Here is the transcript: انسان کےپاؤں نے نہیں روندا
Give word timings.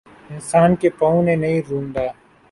انسان 0.31 0.69
کےپاؤں 0.81 1.21
نے 1.27 1.35
نہیں 1.41 1.59
روندا 1.69 2.05